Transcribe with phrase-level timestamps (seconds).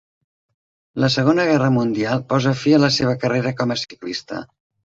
[1.03, 4.43] La Segona Guerra Mundial posà fi a la seva carrera com a ciclista.